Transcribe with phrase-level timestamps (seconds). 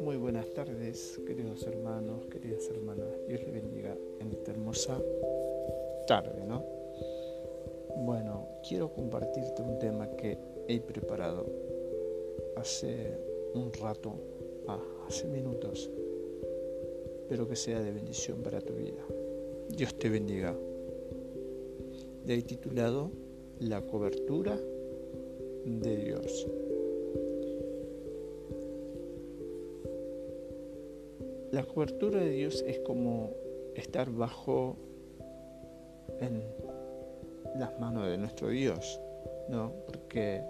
[0.00, 3.06] Muy buenas tardes, queridos hermanos, queridas hermanas.
[3.28, 5.00] Dios les bendiga en esta hermosa
[6.08, 6.64] tarde, ¿no?
[7.98, 11.46] Bueno, quiero compartirte un tema que he preparado
[12.56, 13.16] hace
[13.54, 14.16] un rato,
[14.66, 15.92] ah, hace minutos,
[17.28, 19.06] pero que sea de bendición para tu vida.
[19.68, 20.58] Dios te bendiga.
[22.26, 23.27] Le he titulado
[23.60, 24.56] La cobertura
[25.64, 26.46] de Dios.
[31.50, 33.30] La cobertura de Dios es como
[33.74, 34.76] estar bajo
[36.20, 36.42] en
[37.58, 39.00] las manos de nuestro Dios,
[39.48, 39.72] ¿no?
[39.86, 40.40] Porque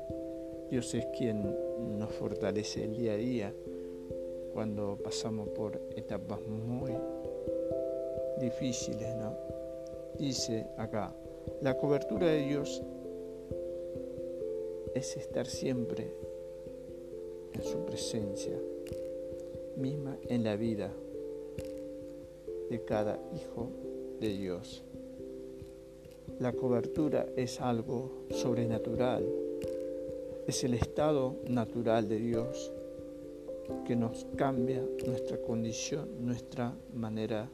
[0.71, 1.57] Dios es quien
[1.99, 3.55] nos fortalece el día a día
[4.53, 6.93] cuando pasamos por etapas muy
[8.39, 9.35] difíciles, ¿no?
[10.19, 11.15] Dice acá,
[11.63, 12.83] la cobertura de Dios
[14.99, 16.13] es estar siempre
[17.53, 18.59] en su presencia
[19.77, 20.93] misma en la vida
[22.69, 23.71] de cada hijo
[24.19, 24.83] de Dios.
[26.41, 29.25] La cobertura es algo sobrenatural,
[30.49, 32.73] es el estado natural de Dios
[33.87, 37.49] que nos cambia nuestra condición, nuestra manera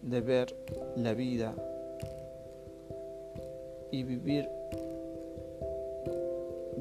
[0.00, 0.54] de ver
[0.94, 1.56] la vida
[3.90, 4.48] y vivir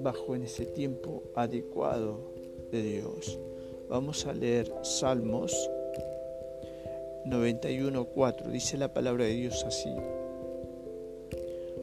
[0.01, 2.19] bajo en ese tiempo adecuado
[2.71, 3.39] de Dios.
[3.89, 5.53] Vamos a leer Salmos
[7.25, 8.47] 91.4.
[8.47, 9.93] Dice la palabra de Dios así.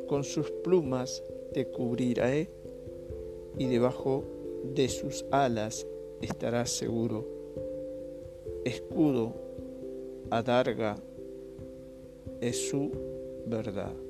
[0.06, 2.48] Con sus plumas te cubriré
[3.58, 4.24] y debajo
[4.64, 5.86] de sus alas
[6.22, 7.26] estarás seguro.
[8.64, 9.34] Escudo,
[10.30, 10.96] adarga,
[12.40, 12.90] es su
[13.46, 14.07] verdad.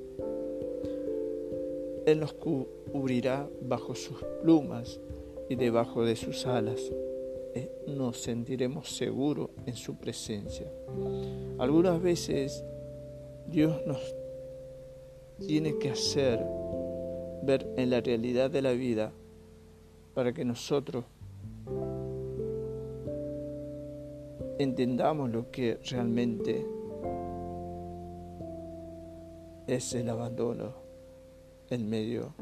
[2.09, 4.99] Él nos cubrirá bajo sus plumas
[5.51, 6.91] y debajo de sus alas
[7.55, 10.73] eh, nos sentiremos seguros en su presencia.
[11.59, 12.65] Algunas veces
[13.47, 14.01] Dios nos
[15.47, 16.43] tiene que hacer
[17.43, 19.13] ver en la realidad de la vida
[20.15, 21.05] para que nosotros
[24.59, 26.67] entendamos lo que realmente
[29.67, 30.88] es el abandono
[31.71, 32.35] en medio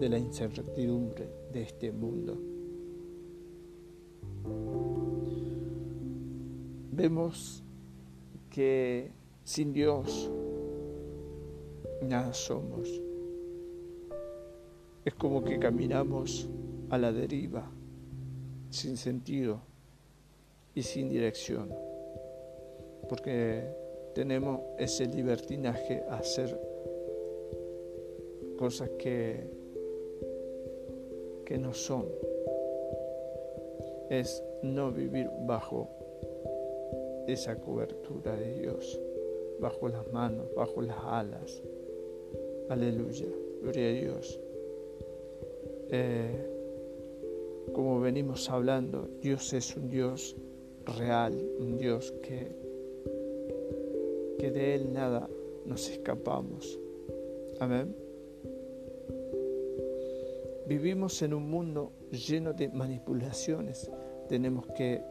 [0.00, 2.36] de la incertidumbre de este mundo.
[6.92, 7.62] Vemos
[8.50, 9.12] que
[9.44, 10.30] sin Dios
[12.02, 12.88] nada somos.
[15.04, 16.48] Es como que caminamos
[16.90, 17.70] a la deriva,
[18.70, 19.60] sin sentido
[20.74, 21.70] y sin dirección,
[23.08, 23.64] porque
[24.14, 26.58] tenemos ese libertinaje a hacer
[28.58, 29.40] cosas que,
[31.46, 32.06] que no son.
[34.10, 35.88] Es no vivir bajo
[37.26, 39.00] esa cobertura de Dios,
[39.60, 41.62] bajo las manos, bajo las alas.
[42.68, 43.26] Aleluya,
[43.62, 44.40] gloria a Dios.
[45.90, 46.54] Eh,
[47.72, 50.36] como venimos hablando, Dios es un Dios
[50.84, 52.50] real, un Dios que,
[54.38, 55.28] que de Él nada
[55.64, 56.78] nos escapamos.
[57.60, 58.07] Amén.
[60.68, 63.90] Vivimos en un mundo lleno de manipulaciones.
[64.28, 65.02] Tenemos que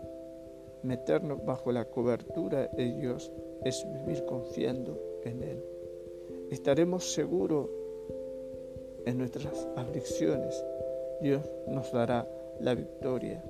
[0.84, 3.32] meternos bajo la cobertura de Dios,
[3.64, 5.64] es vivir confiando en Él.
[6.52, 7.72] Estaremos seguros
[9.08, 10.64] en nuestras aflicciones.
[11.22, 12.30] Dios nos dará
[12.60, 13.44] la victoria.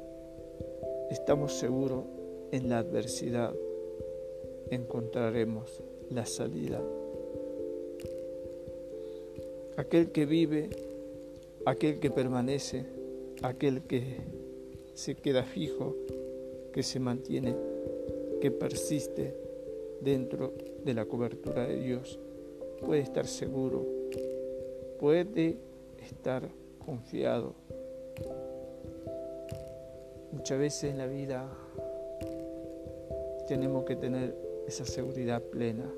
[1.09, 2.05] Estamos seguros
[2.53, 3.53] en la adversidad.
[4.69, 6.81] Encontraremos la salida.
[9.75, 10.69] Aquel que vive,
[11.67, 12.85] aquel que permanece,
[13.41, 14.21] aquel que
[14.93, 15.95] se queda fijo,
[16.71, 17.55] que se mantiene,
[18.39, 19.35] que persiste
[19.99, 20.53] dentro
[20.85, 22.19] de la cobertura de Dios,
[22.85, 23.85] puede estar seguro,
[24.97, 25.57] puede
[26.01, 26.47] estar
[26.85, 27.53] confiado.
[30.31, 31.49] Muchas veces en la vida
[33.49, 34.33] tenemos que tener
[34.65, 35.91] esa seguridad plena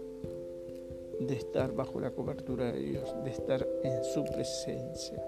[1.19, 5.23] de estar bajo la cobertura de Dios, de estar en su presencia,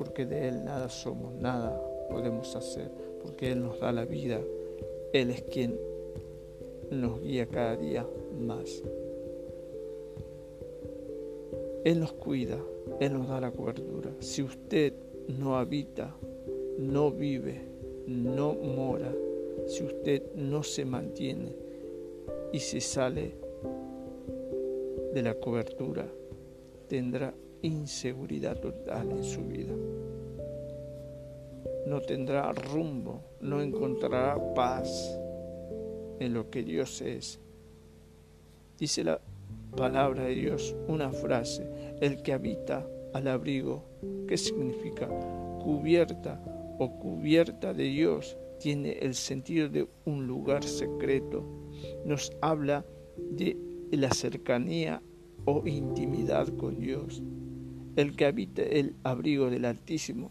[0.00, 2.90] porque de Él nada somos, nada podemos hacer
[3.22, 4.40] porque Él nos da la vida.
[5.12, 5.78] Él es quien
[6.90, 8.06] nos guía cada día
[8.40, 8.82] más.
[11.84, 12.58] Él nos cuida,
[12.98, 14.10] Él nos da la cobertura.
[14.20, 14.94] Si usted
[15.38, 16.16] no habita,
[16.78, 17.60] no vive,
[18.06, 19.14] no mora,
[19.66, 21.54] si usted no se mantiene
[22.54, 23.32] y se sale
[25.12, 26.06] de la cobertura,
[26.88, 29.74] tendrá inseguridad total en su vida.
[31.86, 35.18] No tendrá rumbo, no encontrará paz
[36.18, 37.40] en lo que Dios es.
[38.78, 39.20] Dice la
[39.76, 41.68] palabra de Dios una frase,
[42.00, 43.84] el que habita al abrigo,
[44.28, 45.08] ¿qué significa?
[45.62, 46.42] Cubierta
[46.78, 51.44] o cubierta de Dios, tiene el sentido de un lugar secreto.
[52.04, 52.84] Nos habla
[53.16, 53.56] de
[53.90, 55.02] la cercanía
[55.44, 57.22] o intimidad con Dios.
[58.00, 60.30] El que habita el abrigo del Altísimo,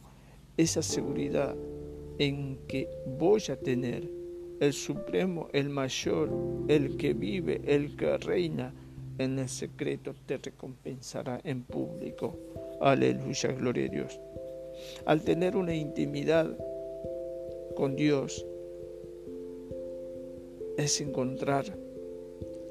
[0.57, 1.55] esa seguridad
[2.17, 4.09] en que voy a tener
[4.59, 6.31] el Supremo, el Mayor,
[6.67, 8.73] el que vive, el que reina
[9.19, 12.39] en el secreto, te recompensará en público.
[12.81, 14.19] Aleluya, gloria a Dios.
[15.05, 16.57] Al tener una intimidad
[17.75, 18.47] con Dios,
[20.75, 21.65] es encontrar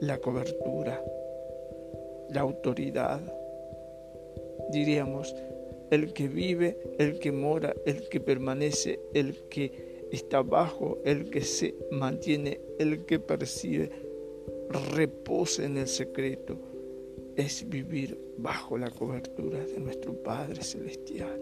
[0.01, 1.01] la cobertura,
[2.31, 3.38] la autoridad.
[4.71, 5.35] Diríamos,
[5.91, 11.43] el que vive, el que mora, el que permanece, el que está bajo, el que
[11.43, 13.91] se mantiene, el que percibe,
[14.93, 16.59] reposa en el secreto,
[17.37, 21.41] es vivir bajo la cobertura de nuestro Padre Celestial.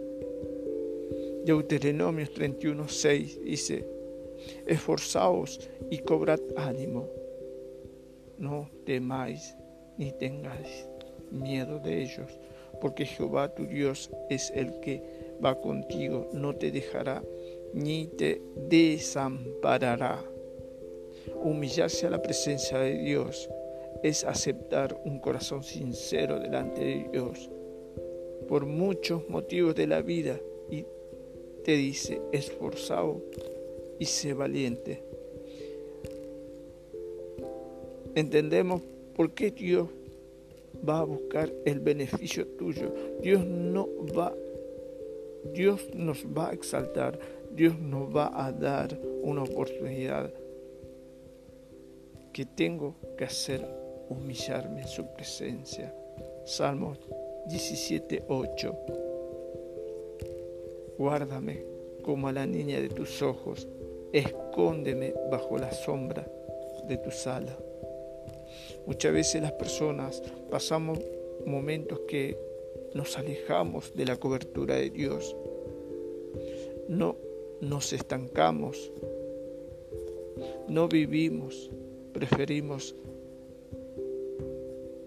[1.44, 3.86] Deuteronomios 31, 6 dice,
[4.66, 7.08] esforzaos y cobrad ánimo,
[8.38, 9.56] no temáis
[9.96, 10.86] ni tengáis
[11.30, 12.38] miedo de ellos,
[12.80, 15.02] porque Jehová tu Dios es el que
[15.44, 17.22] va contigo, no te dejará
[17.72, 20.22] ni te desamparará.
[21.42, 23.50] Humillarse a la presencia de Dios
[24.02, 27.50] es aceptar un corazón sincero delante de Dios
[28.48, 30.38] por muchos motivos de la vida
[30.70, 30.84] y
[31.64, 33.20] te dice esforzado
[33.98, 35.02] y sé valiente.
[38.14, 38.80] Entendemos
[39.14, 39.88] por qué Dios
[40.86, 42.92] va a buscar el beneficio tuyo.
[43.20, 44.34] Dios no va
[45.52, 47.18] Dios nos va a exaltar,
[47.52, 50.32] Dios nos va a dar una oportunidad
[52.32, 53.66] que tengo que hacer
[54.08, 55.94] humillarme en su presencia.
[56.44, 56.94] Salmo
[57.48, 58.76] 17:8.
[60.98, 61.64] Guárdame
[62.02, 63.68] como a la niña de tus ojos,
[64.12, 66.26] escóndeme bajo la sombra
[66.88, 67.56] de tu sala.
[68.86, 70.98] Muchas veces las personas pasamos
[71.44, 72.38] momentos que
[72.94, 75.36] nos alejamos de la cobertura de Dios.
[76.88, 77.16] No
[77.60, 78.92] nos estancamos,
[80.68, 81.70] no vivimos,
[82.12, 82.94] preferimos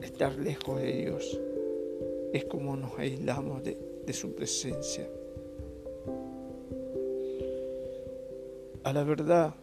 [0.01, 1.39] estar lejos de Dios.
[2.33, 3.77] Es como nos aislamos de,
[4.13, 5.07] su presencia.
[8.83, 9.53] A la verdad,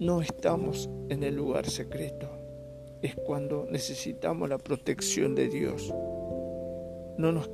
[0.00, 2.30] no estamos en el lugar secreto.
[3.02, 5.92] Es cuando necesitamos la protección de Dios.
[7.16, 7.50] No nos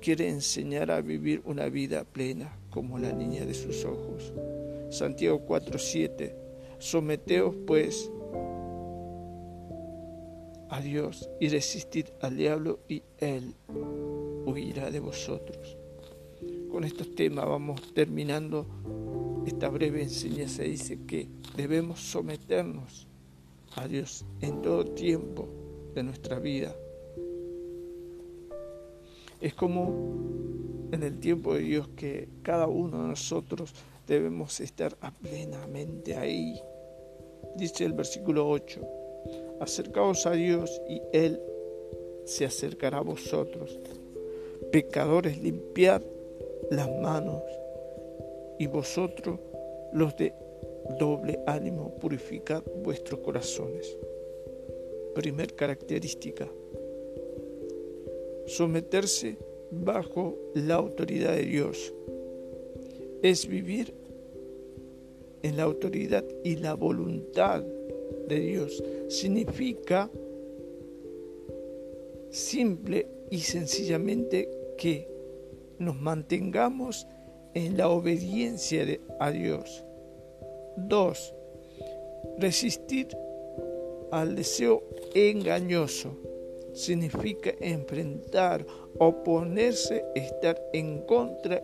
[0.00, 4.32] quiere enseñar a vivir una vida plena como la niña de sus ojos.
[4.90, 6.34] Santiago 4:7.
[6.78, 8.10] Someteos pues
[10.70, 13.54] a Dios y resistid al diablo y él
[14.46, 15.76] huirá de vosotros.
[16.70, 18.66] Con estos temas vamos terminando
[19.46, 20.62] esta breve enseñanza.
[20.62, 23.06] Dice que debemos someternos
[23.76, 25.48] a Dios en todo tiempo
[25.94, 26.74] de nuestra vida.
[29.40, 33.72] Es como en el tiempo de Dios que cada uno de nosotros
[34.06, 36.60] debemos estar plenamente ahí.
[37.56, 38.80] Dice el versículo 8,
[39.60, 41.40] acercaos a Dios y Él
[42.24, 43.78] se acercará a vosotros.
[44.70, 46.02] Pecadores, limpiad
[46.70, 47.42] las manos
[48.60, 49.40] y vosotros
[49.94, 50.34] los de
[50.98, 53.96] doble ánimo, purificad vuestros corazones.
[55.14, 56.46] Primer característica,
[58.46, 59.38] someterse
[59.70, 61.94] bajo la autoridad de Dios.
[63.22, 63.94] Es vivir
[65.42, 67.64] en la autoridad y la voluntad
[68.28, 68.84] de Dios.
[69.08, 70.10] Significa
[72.28, 75.08] simple y sencillamente que
[75.78, 77.06] nos mantengamos
[77.54, 78.84] en la obediencia
[79.18, 79.84] a Dios.
[80.76, 81.34] Dos,
[82.38, 83.08] resistir
[84.10, 84.82] al deseo
[85.14, 86.16] engañoso
[86.72, 88.64] significa enfrentar,
[88.98, 91.62] oponerse, estar en contra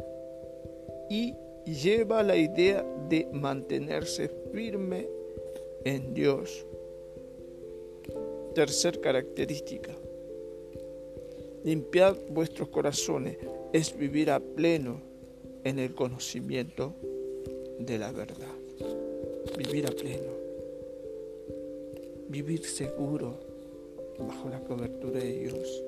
[1.09, 5.09] y lleva la idea de mantenerse firme
[5.85, 6.67] en Dios.
[8.55, 9.95] Tercer característica.
[11.65, 13.37] Limpiad vuestros corazones
[13.73, 15.01] es vivir a pleno
[15.67, 16.95] en el conocimiento
[17.81, 18.55] de la verdad.
[19.59, 20.33] Vivir a pleno.
[22.29, 23.35] Vivir seguro
[24.17, 25.83] bajo la cobertura de Dios.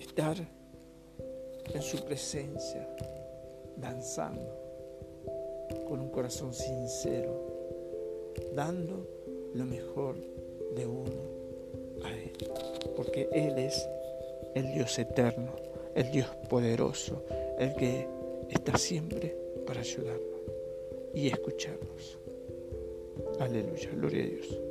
[0.00, 0.36] estar
[1.72, 2.88] en su presencia,
[3.76, 4.50] danzando,
[5.88, 9.06] con un corazón sincero, dando
[9.54, 10.16] lo mejor
[10.74, 12.32] de uno a Él.
[12.96, 13.88] Porque Él es
[14.56, 15.52] el Dios eterno,
[15.94, 17.22] el Dios poderoso,
[17.58, 18.06] el que
[18.50, 19.36] está siempre
[19.66, 20.40] para ayudarnos
[21.14, 22.18] y escucharnos.
[23.40, 24.67] Aleluya, gloria a Dios.